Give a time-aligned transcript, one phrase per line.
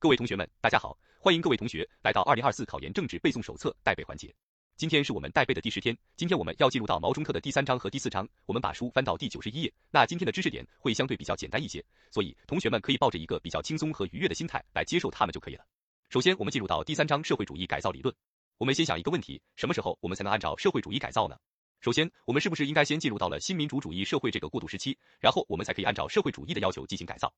[0.00, 4.34] 各位同学们，大家好，欢迎各位同学来到二零二四考研政治背诵手册带背环节。
[4.78, 8.26] 今天是我们带背的第十天，今天我们要进入到毛中特的第三章和第四章。
[8.46, 9.70] 我们把书翻到第九十一页。
[9.90, 15.66] 那今天的知识点会相对比较简单一些，所以同学们可以抱着一个比较轻松和愉悦的心态来接受它们就可以了。
[16.08, 18.14] 首先，我们进入到第三章社会主义改造理论。
[18.56, 21.36] 我们先想一个问题：什么时候我们才能按照社会主义改造呢？
[21.82, 27.30] 首先，我们是不是应该先进入到了新民主主义社会这个过渡时期，然后我们才可以按照社会主义的要求进行改造？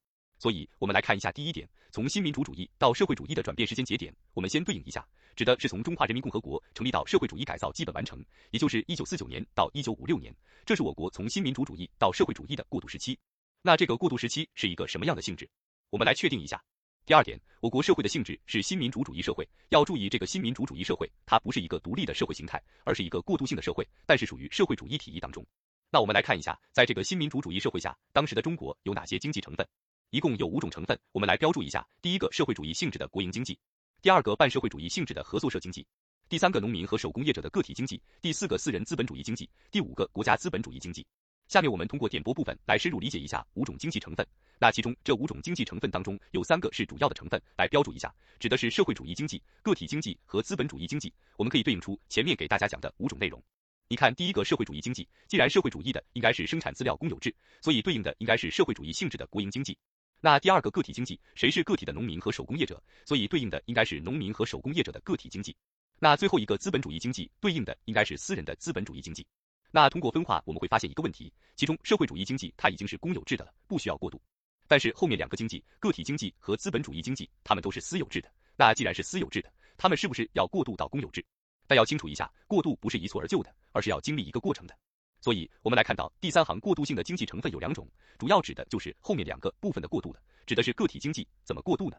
[0.42, 10.34] 所以，我们来看一下第一点，从新民主主义到社会主义的转变时间节点，我们先对应一下，指的是从中华人民共和国成立到社会主义改造基本完成，也就是一九四九年到一九五六年，
[10.66, 13.16] 这是我国从新民主主义到社会主义的过渡时期。
[13.62, 15.48] 那这个过渡时期是一个什么样的性质？
[15.90, 16.60] 我们来确定一下。
[17.06, 25.46] 第二点，我国社会的性质是新民主主义社会，要注意这个新民主主义社会，它不是一个独立的社会形态，而是一个过渡性的社会，但是属于社会主义体系当中。
[25.88, 29.64] 那我们来看一下，在这个新民主主义社会下，当时的中国有哪些经济成分？
[30.12, 31.88] 一共有五种成分，我们来标注一下。
[32.02, 33.54] 第一个，社会主义性质的国营经济；
[34.02, 35.82] 第二个，半社会主义性质的合作社经济；
[36.28, 41.06] 第三个，农民和手工业者的个体经济；第四个，私人资本主义经济；第五个，国家资本主义经济。
[41.48, 44.26] 下面我们通过点播部分来深入理解一下五种经济成分。
[44.58, 51.10] 那其中这五种经济成分当中有三个是主要的成分，来标注一下，指的是社会主义经济、个体经济和资本主义经济。
[51.38, 53.42] 我们可以对应出前面给大家讲的五种内容。
[53.88, 59.76] 你看，第一个社会主义经济，既然社会主义的应该是生产资料公有制，所以对应的应该是社会主义性质的国营经济。
[60.24, 62.80] 那第二个个体经济，谁是个体的农民和手工业者？
[63.04, 65.56] 所以对应的应该是农民和手工业者的个体经济。
[65.98, 69.26] 那最后一个资本主义经济，对应的应该是私人的资本主义经济。
[69.72, 74.22] 那通过分化，我们会发现一个问题，其中社会主义经济它已经是公有制的了，不需要过渡。
[74.68, 78.30] 但是后面两个经济，个体经济和资本主义经济，它们都是私有制的。
[78.54, 81.24] 那既然是私有制的，它们是不是要过渡到公有制？
[81.66, 84.78] 但要清楚一下，过渡不是一蹴而就的，而是要经历一个过程的。
[85.22, 91.96] 所以，我们来看到第三行过渡性的经济成分有两种，主要指的就是后面两个部分的过渡了，指的是个体经济怎么过渡呢？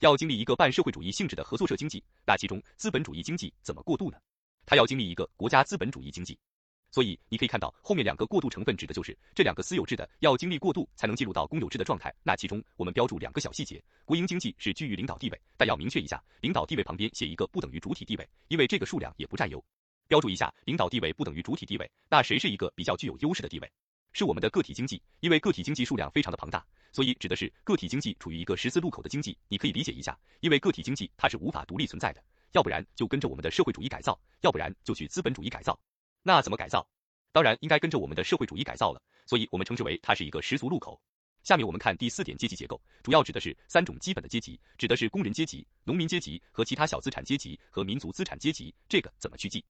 [0.00, 4.18] 要经历一个半社会主义性质的合作社经济，那其中资本主义经济怎么过渡呢？
[4.66, 6.38] 它要经历一个国家资本主义经济。
[6.92, 12.14] 所以你可以看到后面两个过渡成分指的就是这两个私有制的要经历过渡才能进入到公有制的状态。
[12.22, 19.64] 那其中我们标注两个小细节，国营经济是居于领导地位，但要明确一下，领导地位旁边写一个不等于主体地位，因为这个数量也不占优。
[20.08, 23.72] 标注一下，领导地位不等于主体地位，那谁是一个比较具有优势的地位？
[24.12, 29.36] 是我们的个体经济，因为个体经济数量非常的庞大，所以指的是个体经济处于一个十字路口的经济。
[29.48, 35.78] 你可以理解一下，因为个体经济它是无法独立存在的，要不然就跟着我们的社会主义改造，要不然就去资本主义改造。
[36.22, 36.86] 那怎么改造？
[37.32, 40.98] 当然应该跟着我们的社会主义改造了，所以我们称之为它是一个十足路口。
[41.42, 48.74] 下面我们看第四点阶级结构，主要指的是三种基本的阶级，指的是工人阶级、农民阶级和其他小资产阶级和民族资产阶级。
[48.88, 49.62] 这个怎么去记？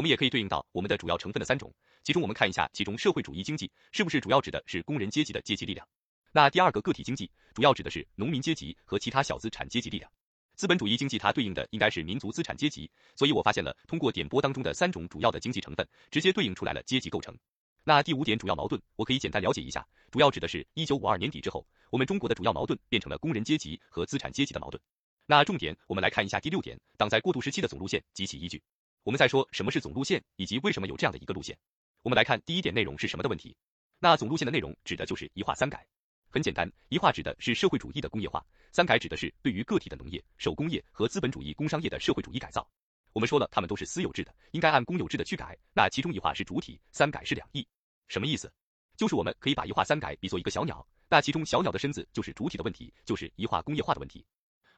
[0.00, 1.70] 我们也可以对应到我们的主要成分的三种，
[2.02, 5.86] 其中我们看一下，其中社会主义经济是不是主要指的是工人阶级的阶级力量？
[6.32, 10.10] 那第二个个体经济主要指的是农民阶级和其他小资产阶级力量。
[10.56, 17.36] 资本主义经济它对应的应该是民族资产阶级，所以我发现了通过点播当中的三种主要的经济成分，直接对应出来了阶级构成。
[17.84, 24.82] 那第五点主要矛盾，我可以简单了解一下，主要指的是一九五二年底之后，我们中国的主要矛盾变成了工人阶级和资产阶级的矛盾。
[25.26, 28.62] 那重点我们来看一下第六点，党在过渡时期的总路线及其依据。
[29.02, 31.56] 我们再说什么是总路线，以及为什么有这样的一个路线。
[32.02, 33.56] 我们来看第一点内容是什么的问题。
[33.98, 35.86] 那总路线的内容指的就是一化三改。
[36.28, 42.68] 很简单，一化指的是社会主义的工业化，三改指的是对于个体的农业、手工业和资本主义工商业的社会主义改造。
[43.12, 45.58] 我们说了，他们都是私有制的，应该按公有制的去改。
[45.74, 47.66] 那其中一化是主体，三改是两翼。
[48.06, 48.52] 什么意思？
[48.96, 54.24] 就是我们可以把一化三改比作一个小鸟，那其中小鸟的身子就是主体的问题，就是一化工业化的问题，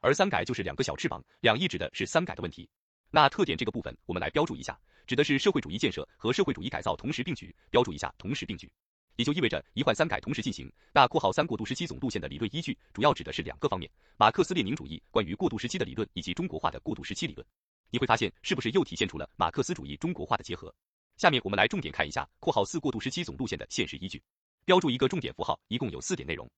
[0.01, 2.67] 而三改就是两个小翅膀，两翼指的是三改的问题。
[3.15, 4.75] 那特点这个部分，我们来标注一下，
[5.05, 8.67] 指的是社会主义建设和社会主义改造同时并举，标注一下同时并举，
[9.17, 10.67] 也就意味着一换三改同时进行。
[10.91, 13.87] 那括号三过渡时期总路线的理论依据，主要指的是两个方面：
[14.17, 17.45] 马克思列宁主义关于过渡时期的理论，以及中国化的过渡时期理论。
[17.91, 20.73] 你会发现，是不是又体现出了马克思主义中国化的结合？
[21.17, 24.19] 下面我们来重点看一下括号四过渡时期总路线的现实依据，
[24.65, 26.49] 标注一个重点符号，一共有四点内容。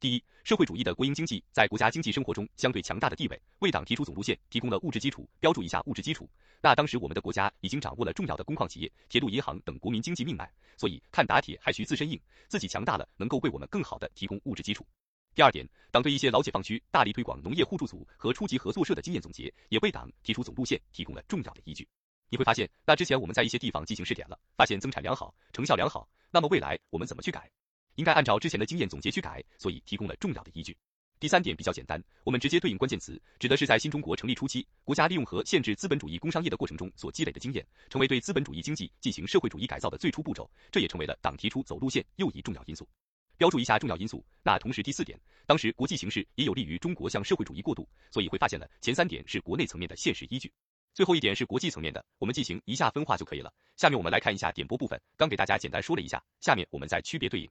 [0.00, 5.28] 第一，社会主义的国营经济在国家经济生活中相对强大的地位，为党提出总路线提供了物质基础。
[5.38, 6.26] 标注一下物质基础。
[6.62, 12.18] 那当时我们的国家已经掌握了重要的工矿企业、铁路、银行等国民经济命脉，所以看打铁还需自身硬，
[12.48, 14.86] 自己强大了，能够为我们更好的提供物质基础。
[15.34, 21.86] 第二点，党对一些老解放区大力推广农业互助组和初级合作社的经验总结，也为党提出总路线提供了重要的依据。
[22.30, 26.08] 你会发现，那之前我们在一些地方进行试点了，发现增产良好，成效良好。
[26.30, 27.50] 那么未来我们怎么去改？
[27.96, 30.76] 应该按照之前的经验总结去改，所以提供了重要的依据。
[31.18, 42.88] 第三点比较简单，我们直接对应关键词，指的是在新中国成立初期，国家利用和限制资本主义工商业的过程中所积累的经验，成为对资本主义经济进行社会主义改造的最初步骤，这也成为了党提出走路线又一重要因素。
[43.36, 44.24] 标注一下重要因素。
[44.42, 50.50] 那同时第四点，当时国际形势也有利于中国向社会主义过渡，所以会发现了前三点是国内层面的现实依据，
[50.94, 53.52] 最后一点是国际层面的，我们进行一下分化就可以了。
[53.76, 57.50] 下面我们来看一下点播部分，刚给大家简单说了一下，下面我们再区别对应。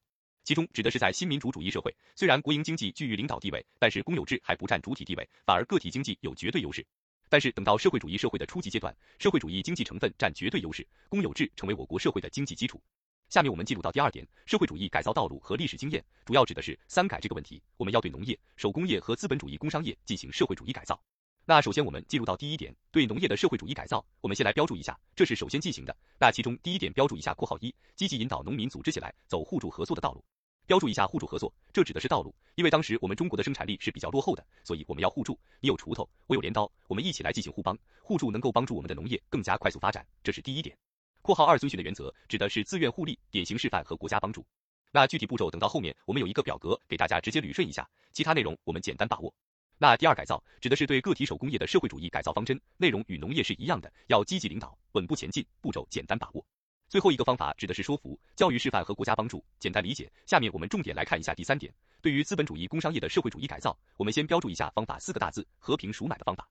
[0.50, 6.84] 其中指的是在新民主主义社会，虽然国营经济居于领导地位，但是公有制还不占主体地位，反而个体经济有绝对优势。
[7.30, 12.82] 但是等到社会主义社会的初级阶段，社会主义经济成分占绝对优势，公有制成为我国社会的经济基础。
[13.30, 17.62] 下面我们进入到第二点，社会主义改造道路和历史经验，主要指的是三改这个问题。
[17.78, 21.00] 我们要对农业、手工业和资本主义工商业进行社会主义改造。
[21.46, 25.96] 那首先我们进入到第一点，对农业的社会主义改造，我们先来标注一下，这是首先进行的。
[26.20, 30.24] 那其中第一点标注一下括号一，积极引导农民组织起来走互助合作的道路。
[30.70, 35.36] 标注一下互助合作，这指的是道路，因为当时我们中国的生产力是比较落后的，所以我们要互助。
[35.62, 40.78] 你有锄头，我有镰刀，我们一起来进行互帮，互助能够帮助我们的农业更加快速发展，这是第一点。
[41.24, 44.46] 括号二遵循的原则指的是自愿互利、典型示范和国家帮助。
[44.92, 49.34] 那具体步骤等到后面我们有一个表格给大家直接捋顺一下，其他内容我们简单把握。
[49.80, 56.46] 那第二改造指的是对个体手工业的社会主义改造方针，内容与农业是一样的，要积极领导，稳步前进，步骤简单把握。
[56.90, 60.12] 最后一个方法指的是说服、教育示范和国家帮助，简单理解。
[60.26, 61.72] 下面我们重点来看一下第三点，
[62.02, 66.50] 对于资本主义工商业的社会主义改造，我们先标注一下方法四个大字：和平赎买的方法。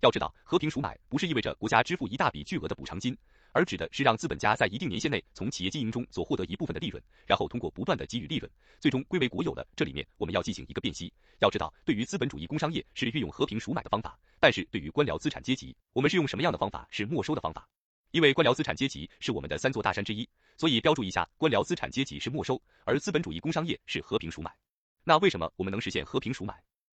[0.00, 3.14] 要知道，和平赎买不是意味着国家支付一大笔巨额的补偿金，
[3.52, 9.66] 而指的是让资本家在一定年限内从企业经营中所获得一部分的利润，然后通过不断的给予利润，最终归为国有了。
[9.76, 11.12] 这里面我们要进行一个辨析。
[11.40, 16.88] 要知道，对于资本主义工商业是运用和平赎买的方法，但是对于官僚资产阶级，我们是用什么样的方法？
[16.90, 17.68] 是没收的方法。
[18.14, 24.54] 因为官僚资产阶级是我们的三座大山之一，所以标注一下，官僚资产阶级是没收，而资本主义工商业是和平赎买。
[25.02, 26.54] 那为什么我们能实现和平赎买？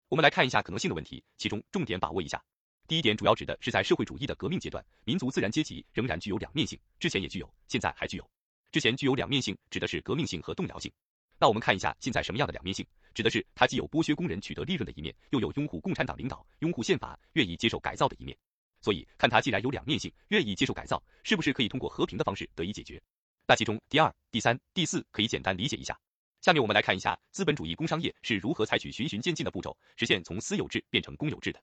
[0.09, 2.43] 我们来看一下可能性的问题，其中重点把握一下。
[2.89, 8.29] 第一点主要指的是在社会主义的革命阶段，民族自然阶级仍然具有两面性，之前也具有，现在还具有。
[8.73, 10.91] 之前具有两面性，指的是革命性和动摇性。
[11.39, 12.85] 那我们看一下现在什么样的两面性，
[13.15, 18.37] 指的是它既有剥削工人取得利润的一面，又有拥护共产党领导、拥护宪法、愿意接受改造的一面。
[18.85, 23.03] 所以，看它既然有两面性，愿意接受改造，是不是可以通过和平的方式得以解决？
[23.47, 25.99] 那其中第二、第三、第四可以简单理解一下。
[26.43, 31.59] 下面我们来看一下资本主义工商业是如何采取循序渐进的步骤，实现从私有制变成公有制的。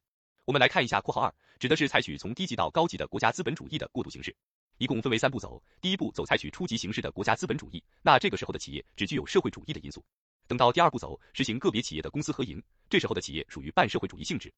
[0.46, 4.36] 我们来看一下（括号二），指的是采取从低级到高级的国家资本主义的过渡形式，
[4.80, 5.62] 一共分为三步走。
[5.80, 10.04] 第一步走采取初级形式的国家资本主义，那这个时候的企业只具有社会主义的因素。
[10.48, 12.60] 等到第二步走实行个别企业的公私合营，
[12.90, 14.52] 这时候的企业属于半社会主义性质。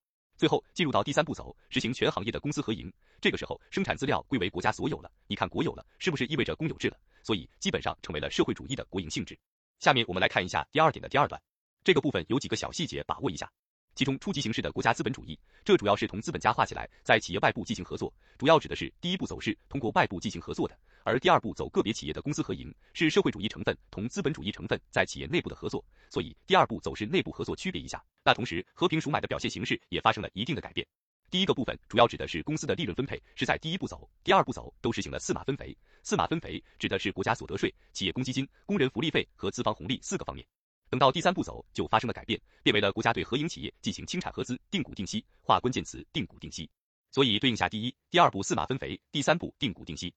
[0.43, 2.91] 最后进入到第三步走，实行全行业的公私合营。
[3.21, 5.09] 这个时候，生产资料归为国家所有了。
[5.25, 6.97] 你看国有了，是不是意味着公有制了？
[7.23, 9.39] 所以基本上成为了社会主义的国营性质。
[9.79, 11.41] 下面我们来看一下第二点的第二段，
[11.81, 13.49] 这个部分有几个小细节把握一下。
[13.95, 28.03] 其中初级形式的国家资本主义，这主要是同资本家划起来，在企业外部进行合作，主要指的是第一步走势通过外部进行合作的，而第二步走个别企业的公司合营，是社会主义成分同资本主义成分在企业内部的合作，所以第二步走是内部合作，区别一下。
[28.23, 30.87] 那同时和平赎买的表现形式也发生了一定的改变。
[31.29, 40.45] 第一个部分主要指的是公司的利润分配是在第一步走、第二步走都实行了四马分肥，四马分肥指的是国家所得税、企业公积金、工人福利费和资方红利四个方面。
[40.89, 46.69] 等到第三步走，就发生了改变，变为了国家对合营企业进行清产合资、定股定息，划关键词定股定息。
[47.09, 50.13] 所以对应下第一、第二步四马分肥，第三步定股定息。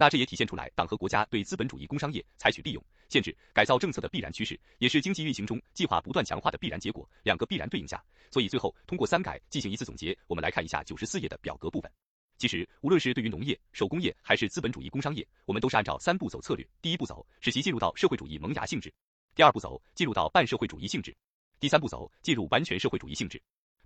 [0.00, 7.06] 那这也体现出来党和国家对资本主义工商业采取利用、限制、改造政策的必然趋势，也是经济运行中计划不断强化的必然结果。
[7.22, 10.16] 两个必然对应下，所以最后通过三改进行一次总结。
[10.26, 11.92] 我们来看一下九十四页的表格部分。
[12.38, 16.66] 其实无论是对于农业、手工业还是资本主义工商业，我们都是按照三步走策略。
[16.80, 18.90] 第一步走，使其进入到社会主义萌芽性质。
[19.34, 21.12] 第二步走，进入到半社会主义性质；
[21.60, 23.38] 第三步走，进入完全社会主义性质。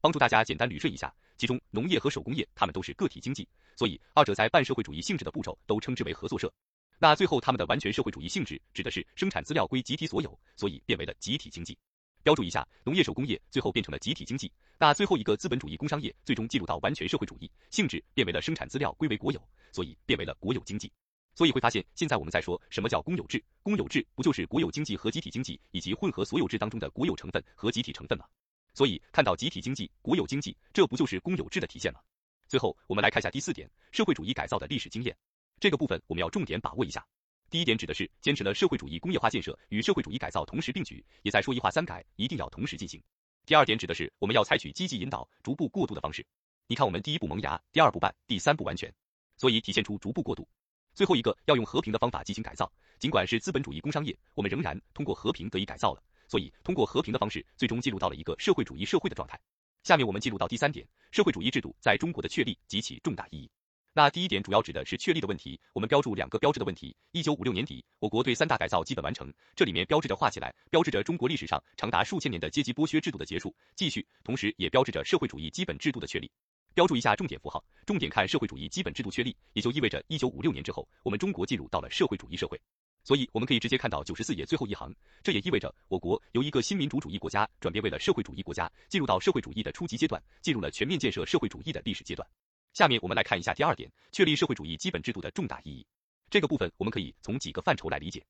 [0.05, 6.53] 帮助大家简单捋顺一下，其中农业和手工业，它们都是个体经济，所以二者在半社会主义性质的步骤都称之为合作社。
[6.99, 11.79] 那最后它们的完全社会主义性质，指的是生产资料归集体所有，所以变为了集体经济。
[12.23, 14.53] 标注一下，农业手工业最后变成了集体经济。
[14.79, 19.43] 那最后一个资本主义工商业，最终进入到完全社会主义性质，变为了生产资料归为国有，
[19.73, 20.93] 所以变为了国有经济。
[21.35, 23.43] 所以会发现，现在我们在说什么叫公有制？
[23.63, 28.27] 公有制不就是国有经济和集体经济以及混合所有制当中的国有成分和集体成分吗？
[28.75, 32.01] 所以看到集体经济、国有经济，这不就是公有制的体现吗？
[32.49, 35.17] 最后我们来看一下第四点，社会主义改造的历史经验。
[35.61, 37.05] 这个部分我们要重点把握一下。
[37.49, 43.01] 第一点指的是坚持了社会主义工业化建设与社会主义改造同时并举，也在说一化三改一定要同时进行。
[43.47, 46.27] 第二点指的是我们要采取积极引导、逐步过渡的方式。
[46.67, 48.93] 你看我们第一步萌芽，第二步办，第三步完全，
[49.37, 50.49] 所以体现出逐步过渡。
[50.95, 56.03] 最后一个要用和平的方法进行改造，尽管是资本主义工商业，我们仍然通过和平得以改造了，
[56.35, 59.39] 所以通过和平的方式，最终进入到了一个社会主义社会的状态。
[59.85, 63.49] 下面我们进入到第三点，社会主义制度在中国的确立及其重大意义。
[63.93, 66.97] 那第一点主要指的是确立的问题，我们标注两个标志的问题。
[67.13, 76.29] 一九五六年底，我国对三大改造基本完成，这里面标志着画起来，标志着中国历史上长达数千年的阶级剥削制度的结束、继续，同时也标志着社会主义基本制度的确立。
[76.75, 82.61] 标注一下重点符号，重点看社会主义基本制度确立，也就意味着一九五六年之后，我们中国进入到了社会主义社会。
[83.05, 84.93] 所以我们可以直接看到九十四页最后一行，
[85.23, 92.27] 这也意味着我国由一个新民主主义国家转变为了社会主义国家，进入到社会主义的初级阶段，进入了全面建设社会主义的历史阶段。
[92.73, 95.87] 下面我们来看一下第二点，确立社会主义基本制度的重大意义。
[96.31, 98.25] 这个部分我们可以从几个范畴来理解。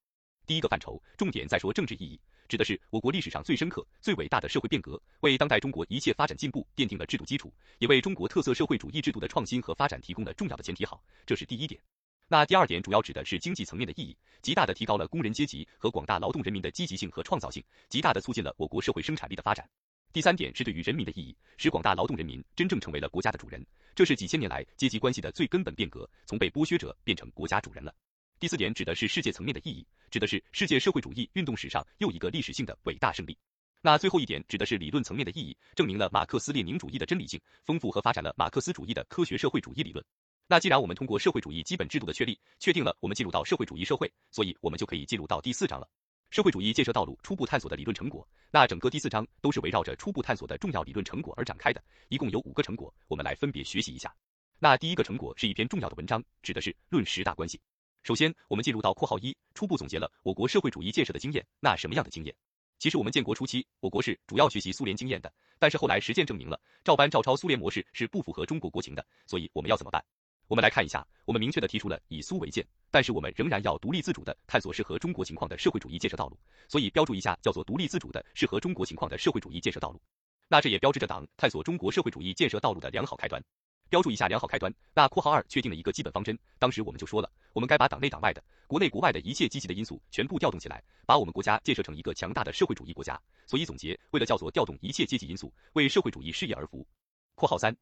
[0.45, 10.85] 第一个范畴，重点在说政治意义，指的是我国历史上最深刻、最伟大的社会变革，为当代中国一切发展进步奠定了制度基础，也为中国特色社会主义制度的创新和发展提供了重要的前提。
[10.85, 11.81] 好，这是第一点。
[12.27, 19.69] 那第二点主要指的是经济层面的意义，极大的提高了工人阶级和广大劳动人民的积极性和创造性，极大的促进了我国社会生产力的发展。
[20.13, 23.65] 第三点是对于人民的意义，使广大劳动人民真正成为了国家的主人，
[23.95, 27.95] 这是几千年来阶级关系的最根本变革，从被剥削者变成国家主人了。
[28.41, 33.37] 第四点指的是世界层面的意义，指的是世界社会主义运动史上又一个历史性的伟大胜利。
[33.83, 40.03] 那最后一点指的是理论层面的意义，证明了马克思列宁主义的真理性，丰富和发展了马克思主义的科学社会主义理论。
[40.47, 45.89] 那既然我们通过社会主义基本制度的确立，确定了我们进入到社会主义社会，所以我们就可以进入到第四章了。
[46.31, 54.15] 社会主义建设道路初步探索的理论成果，那整个第四章都是围绕着初步探索的重要理论成果而展开的，一共有五个成果，我们来分别学习一下。
[54.59, 57.57] 那第一个成果是一篇重要的文章，指的是《论十大关系》。
[58.03, 61.47] 首先，我们进入到括号一，初步总结了我国社会主义建设的经验。
[61.59, 62.35] 那什么样的经验？
[62.79, 70.05] 其实我们建国初期，我国是主要学习苏联经验的，但是后来实践证明了，照搬照抄苏联模式是不符合中国国情的，所以我们要怎么办？
[70.47, 80.01] 我们来看一下，我们明确的提出了以苏为鉴，但是我们仍然要独立自主的探索适合中国情况的社会主义建设道路，所以标注一下叫做独立自主的适合中国情况的社会主义建设道路。
[80.49, 83.43] 那这也标志着党探索中国社会主义建设道路的良好开端。
[83.89, 84.73] 标注一下良好开端。
[84.95, 93.21] 那括号二确定了一个基本方针，当时我们就说了，我们该把党内党外的、国内国外的一切积极的因素全部调动起来，把我们国家建设成一个强大的社会主义国家。
[93.47, 96.87] 所以总结，为了叫做调动一切积极因素，为社会主义事业而服务。
[97.35, 97.75] 括号三。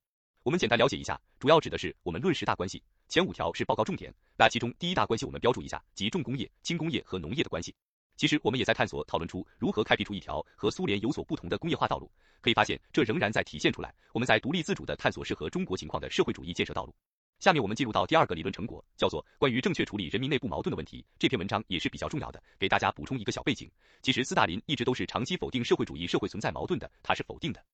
[0.44, 4.12] 我们简单了解一下，主要指的是我们论十大关系，前五条是报告重点。
[4.36, 7.72] 那其中第一大关系我们标注一下，即重工业、轻工业和农业的关系。
[8.16, 12.10] 其实我们也在探索讨论出如何开辟出一条和苏联有所不同的工业化道路。
[12.40, 16.92] 可以发现，这仍然在体现出来，我们在独立自主的探索适合中国情况的社会主义建设道路。
[17.38, 21.04] 下面我们进入到第二个理论成果，叫做关于正确处理人民内部矛盾的问题。
[21.20, 23.70] 这篇文章也是比较重要的，给大家补充一个小背景。
[24.02, 27.64] 其实斯大林一直都是长期否定社会主义社会存在矛盾的，他是否定的。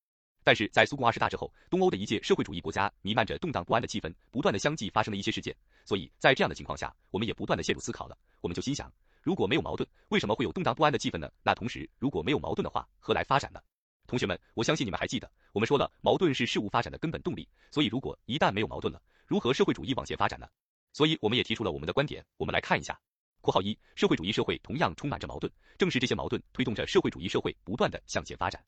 [0.49, 8.17] 但是在苏共二十大之后，东欧的一届社会主义国家弥漫着动荡不安的气氛，不断的相继发生了一些事件，所以在这样的情况下，我们也不断的陷入思考了。
[8.41, 8.91] 我们就心想，
[9.21, 11.31] 如果没有矛盾，为什么会有动荡不安的气氛呢？
[11.43, 13.61] 那同时，如果没有矛盾的话，何来发展呢？
[14.07, 17.47] 同学们，我相信你们还记得，我们说了，矛盾是事物发展的根本动力。
[17.69, 20.47] 所以，如果一旦没有矛盾了，如何社会主义往前发展呢？
[20.93, 22.25] 所以，我们也提出了我们的观点。
[22.37, 22.99] 我们来看一下，
[23.41, 28.59] 括号一，社会主义社会同样充满着矛盾，正是这些矛盾推动着社会主义社会不断的向前发展。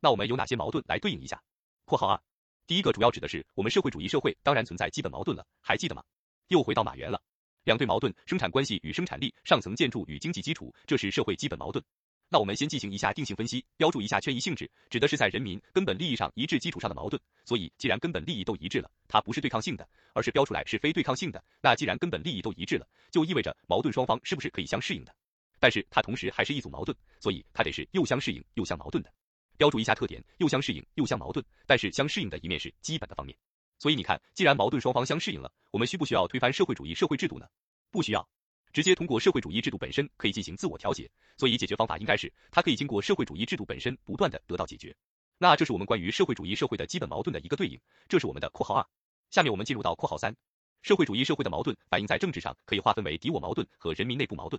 [0.00, 1.40] 那我们有哪些矛盾来对应一下？
[1.84, 2.20] 括号二，
[2.66, 6.02] 第一个主要指的是我们社会主义社会当然存在基本矛盾了，还记得吗？
[6.48, 7.20] 又回到马原了，
[7.64, 11.84] 两对矛盾：生产关系与生产力，上层建筑与经济基础，这是社会基本矛盾。
[12.32, 17.20] 那我们先进行一下定性分析，标注一下权宜性质，指的是在人民根本利益上一致基础上的矛盾。
[17.44, 21.42] 所以，既然根本利益都一致了，它不是对抗性的，而是标出来是非对抗性的。
[21.60, 25.12] 那既然根本利益都一致了，就意味着矛盾双方是不是可以相适应的？
[25.58, 29.12] 但是它同时还是一组矛盾，所以它得是又相适应又相矛盾的。
[29.60, 33.36] 标注一下特点，又相适应又相矛盾，但是相适应的一面是基本的方面。
[33.78, 37.46] 所以你看，既然矛盾双方相适应了，我们需不需要推翻社会主义社会制度呢？
[37.90, 38.26] 不需要，
[38.72, 41.10] 直接通过社会主义制度本身可以进行自我调节。
[41.36, 44.96] 所以解决方法应该是，它可以经过社会主义制度本身不断的得到解决。
[45.36, 48.86] 那这是我们关于社会主义社会的基本矛盾的一个对应，这是我们的括号二。
[49.28, 50.34] 下面我们进入到括号三，
[50.80, 54.58] 社会主义社会的矛盾反映在政治上，可以划分为敌我矛盾和人民内部矛盾。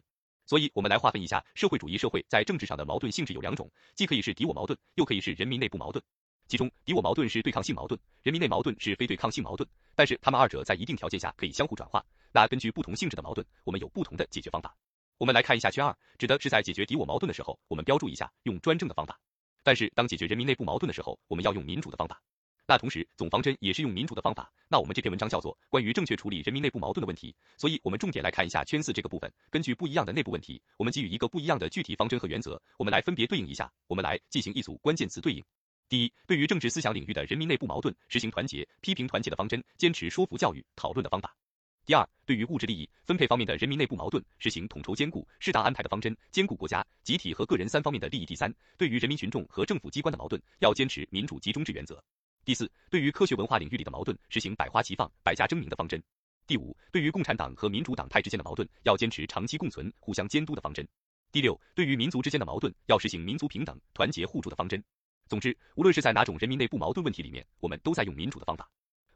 [0.51, 6.03] 所以，我们来划分一下社会主义社会在政治上的矛盾性质有两种，既可以是敌我矛盾，又可以是人民内部矛盾。
[6.49, 9.65] 其中，敌我矛盾是对抗性矛盾，人民内矛盾是非对抗性矛盾。
[9.95, 12.05] 但是，他们二者在一定条件下可以相互转化。
[12.33, 14.75] 那根据不同性质的矛盾，我们有不同的解决方法。
[15.17, 19.15] 我们来看一下圈二，指的是在解决敌我矛盾的时候，我们标注一下用专政的方法；
[19.63, 22.21] 但是当解决人民内部矛盾的时候，我们要用民主的方法。
[22.67, 24.49] 那同时，总方针也是用民主的方法。
[24.69, 29.31] 那我们这篇文章叫做关于正确处理人民内部矛盾的问题，所以我们重点来看一下圈四这个部分。
[29.49, 33.71] 根据不一样的内部问题，我们给予一个不一样的具体方针和原则，我们来分别对应一下。
[33.87, 35.43] 我们来进行一组关键词对应。
[35.89, 41.35] 第一，对于政治思想领域的人民内部矛盾，实行团结、批评团结的方针，坚持说服教育、讨论的方法。
[41.85, 48.25] 第二，对于物质利益分配方面的人民内部矛盾，实行统筹兼顾、适当安排的方针，兼顾国家、集体和个人三方面的利益。
[48.25, 52.01] 第三，对于人民群众和政府机关的矛盾，要坚持民主集中制原则。
[52.43, 56.01] 第四，对于科学文化领域里的矛盾，实行百花齐放、百家争鸣的方针。
[56.47, 60.87] 第五，对于共产党和民主党派之间的矛盾，要坚持长期共存、互相监督的方针。
[61.31, 64.83] 第六，对于民族之间的矛盾，要实行民族平等、团结互助的方针。
[65.27, 68.67] 总之，无论是在哪种人民内部矛盾问题里面，我们都在用民主的方法。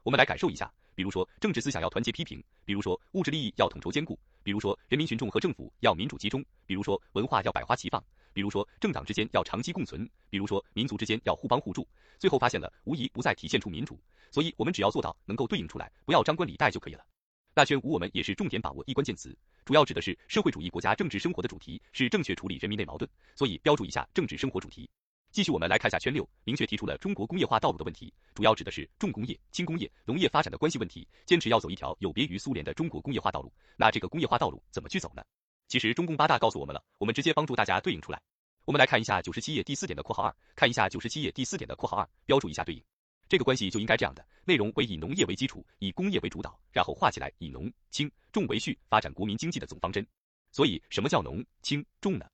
[0.06, 8.00] 我们来感受一下，比如说政治思想要团结批评，比如说物质利益要统筹兼顾，比如说人民群众和政府要民主集中，比如说文化要百花齐放，
[8.32, 11.84] 比如说政党之间要长期共存，比如说民族之间要互帮互助。
[12.20, 13.98] 最后发现了，无疑不再体现出民主。
[14.30, 17.04] 所以，我们只要做到能够对应出来，不要张冠李戴就可以了。
[17.52, 24.88] 那圈五我们也是重点把握一关键词，主要指的是社会主义国家政治生活的主题是正确处理人民内矛盾，所以标注一下政治生活主题。
[25.32, 33.52] 继续我们来看下圈六，明确提出了中国工业化道路的问题，主要指的是重工业、轻工业、农业发展的关系问题，坚持要走一条有别于苏联的中国工业化道路。
[33.76, 35.22] 那这个工业化道路怎么去走呢？
[35.68, 38.22] 其实中共八大告诉我们了，我们直接帮助大家对应出来。
[38.64, 42.82] 我们来看一下九十七页第四点的括号二，看一下九十七页第四点的括号二，标注一下对应。
[43.28, 50.06] 这个关系就应该这样的，内容为以农业为基础，以工业为主导，然后画起来以农、轻、重为序，发展国民经济的总方针。
[50.52, 52.26] 所以什么叫农、轻、重呢？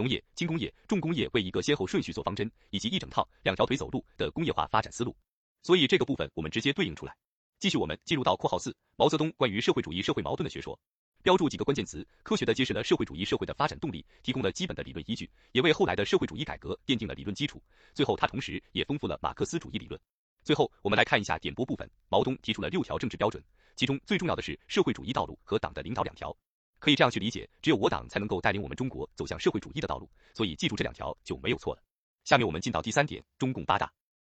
[0.00, 5.14] 农业、轻工业、重工业为一个先后顺序做方针，以及一整套两条腿走路的工业化发展思路。
[5.62, 7.14] 所以这个部分我们直接对应出来。
[7.58, 10.80] 继续我们进入到括号四，毛泽东关于社会主义社会矛盾的学说，
[11.22, 17.62] 标注几个关键词，科学的揭示了社会主义社会的发展动力，提供了基本的理论依据，也为后来的社会主义改革奠定了理论基础。
[17.92, 20.00] 最后他同时也丰富了马克思主义理论。
[20.42, 21.86] 最后，我们来看一下点拨部分。
[22.08, 23.44] 毛东提出了六条政治标准，
[23.76, 26.34] 其中最重要的是社会主义道路和党的领导两条。
[26.80, 30.10] 可以这样去理解，只有我党才能够带领我们中国走向社会主义的道路。
[30.34, 31.82] 所以记住这两条就没有错了。
[32.24, 33.92] 下面我们进到第三点，中共八大。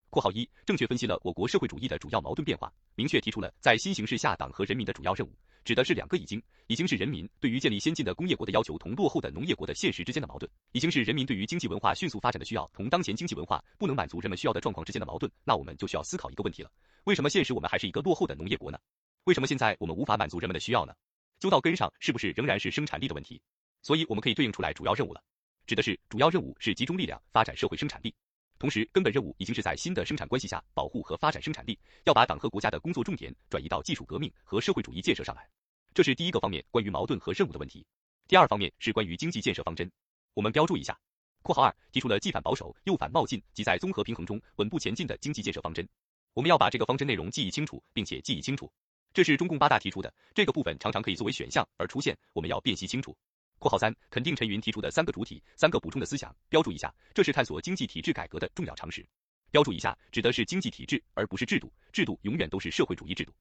[0.09, 5.31] 括号一，正确分析了我国社会主义的主要矛盾变化，明确提出了在新形势下党和人民的主要任务，
[5.63, 15.31] 指的是两个已经，已经是人民对于建立先进的工业国的要求同落后的农业国的现实之间的矛盾，已经是人民对于经济文化迅速发展的需要同当前经济文化不能满足人们需要的状况之间的矛盾。
[15.43, 16.69] 那我们就需要思考一个问题了：
[17.05, 18.77] 为什么现实我们还是一个落后的农业国呢？
[19.23, 20.93] 为什么现在我们无法满足人们的需要呢？
[21.39, 23.41] 究到根上，是不是仍然是生产力的问题？
[23.81, 25.21] 所以我们可以对应出来主要任务了，
[25.65, 28.13] 指的是主要任务是集中力量发展社会生产力。
[28.59, 35.49] 同时，根本任务已经是在新的生产关系下保护和发展生产力，要把党和国家的工作重点转移到技术革命和社会主义建设上来。
[35.93, 37.85] 这是第一个方面关于矛盾和任务的问题。
[38.25, 39.91] 第二方面是关于经济建设方针，
[40.33, 40.97] 我们标注一下。
[41.41, 45.85] 括号二提出了既反保守又反冒进，即在综合平衡中稳步前进的经济建设方针。
[46.33, 48.71] 我们要把这个方针内容记忆清楚，并且记忆清楚。
[49.13, 53.15] 这是中共八大提出的这个部分，常常可以作为选项而出现，我们要辨析清楚。
[53.59, 59.07] 括号三，肯定陈云提出的三个主体、三个补充的思想，标注一下，这是探索经济体制改革的重要常识。
[59.51, 63.31] 标注一下，指的是经济体制，而不是制度，制度永远都是社会主义制度。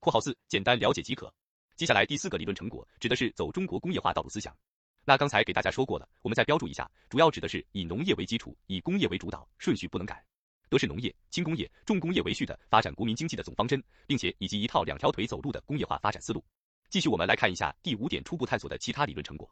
[0.00, 1.32] 括号四，简单了解即可。
[1.76, 4.54] 接下来第四个理论成果，指的是走中国工业化道路思想。
[5.04, 10.22] 那刚才给大家说过了，我们再标注一下，主要指的是以农业为基础，以工业为主导，顺序不能改，
[10.72, 16.42] 德是农业、轻工业、重工业为序的发展国民经济的总方针，并且以及一套两条腿走路的工业化发展思路。
[16.88, 19.46] 继续我们来看一下第五点初步探索的其他理论成果。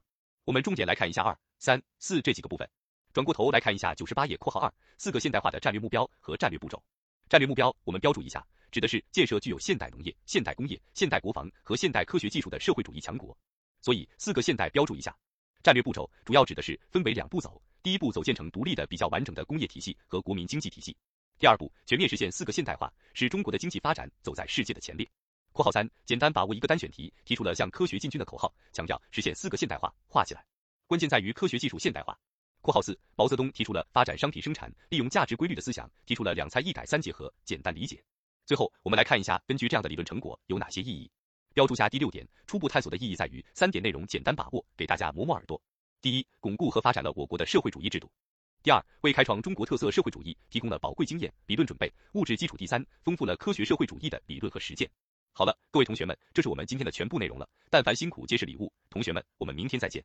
[0.46, 2.66] 我们重点来看一下二、三、四这几个部分。
[3.12, 6.83] 转过头来看一下九十八页括号二四个现代化的战略目标和战略步骤。
[7.28, 13.37] 战略目标我们标注一下，指的是建设具有现代农业、现代工业、现代国防和现代科学技术的社会主义强国。
[13.83, 15.14] 所以四个现代标注一下。
[15.62, 20.96] 战略步骤主要指的是分为两步走，第一步走建成独立的比较完整的工业体系和国民经济体系。
[21.40, 25.09] 第二步全面实现四个现代化，使中国的经济发展走在世界的前列。
[25.53, 30.44] 括号三，简单把握一个单选题，提出了向科学进军的口号，强调实现四个现代化，画起来。
[30.87, 32.14] 关键在于科学技术现代化。
[32.61, 38.05] 括号四，毛泽东提出了发展商品生产，利用价值规律的思想，提出了两菜一改三结合，简单理解。
[38.44, 41.11] 最后，我们来看一下，根据这样的理论成果有哪些意义？
[41.55, 45.59] 标注下第六点，初步探索的意义在于三点内容简单把握，给大家磨磨耳朵。
[46.03, 48.11] 第一，巩固和发展了我国的社会主义制度。
[48.62, 52.59] 第二，为开创中国特色社会主义提供了宝贵经验、理论准备、物质基础。
[52.59, 54.87] 第三，丰富了科学社会主义的理论和实践。
[55.33, 57.49] 好了，各位同学们，这是我们今天的全部内容了。
[57.70, 60.05] 但凡辛苦皆是礼物，同学们，我们明天再见。